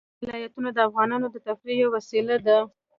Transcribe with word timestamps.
ولایتونه 0.21 0.69
د 0.73 0.77
افغانانو 0.87 1.27
د 1.31 1.35
تفریح 1.47 1.77
یوه 1.81 1.93
وسیله 1.95 2.35
ده. 2.45 2.57